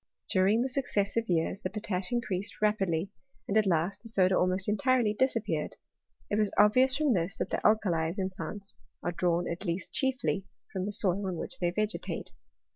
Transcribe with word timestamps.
During 0.31 0.63
the 0.63 0.67
successive 0.69 1.29
years 1.29 1.61
the 1.61 1.69
potash 1.69 2.11
increased 2.11 2.59
rapidly, 2.59 3.11
and 3.47 3.55
at 3.55 3.67
last 3.67 4.01
the 4.01 4.09
soda 4.09 4.35
almost 4.35 4.67
entirely 4.67 5.13
disappeared. 5.13 5.75
It 6.31 6.39
was 6.39 6.49
obvious 6.57 6.97
from 6.97 7.13
THEORY 7.13 7.25
IV 7.25 7.27
CHSMI8TRT. 7.27 7.27
S99 7.27 7.27
this, 7.27 7.37
that 7.37 7.49
the 7.49 7.61
alkalies 7.67 8.17
in 8.17 8.29
plants 8.31 8.77
are 9.03 9.11
drawn 9.11 9.47
at 9.47 9.63
least 9.63 9.91
chiefly 9.91 10.47
from 10.73 10.87
the 10.87 10.91
soil 10.91 11.27
in 11.27 11.35
which 11.35 11.59
they 11.59 11.69
vegetate. 11.69 12.33